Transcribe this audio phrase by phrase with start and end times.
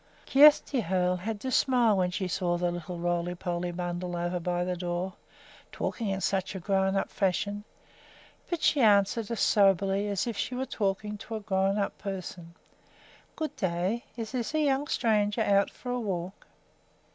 [0.25, 4.63] Kjersti Hoel had to smile when she saw the little roly poly bundle over by
[4.63, 5.13] the door,
[5.71, 7.63] talking in such a grown up fashion.
[8.49, 11.95] But she answered as soberly as if she also were talking to a grown up
[11.99, 12.55] person:
[13.35, 14.05] "Good day.
[14.17, 16.47] Is this a young stranger out for a walk?"